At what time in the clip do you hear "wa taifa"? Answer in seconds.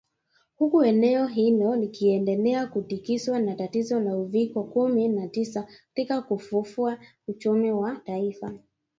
7.71-8.53